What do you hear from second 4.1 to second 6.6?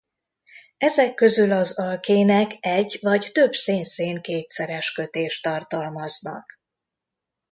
kétszeres kötést tartalmaznak.